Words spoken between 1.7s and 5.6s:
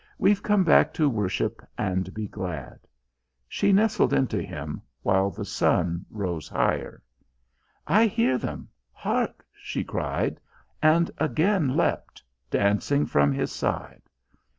and be glad!" She nestled into him, while the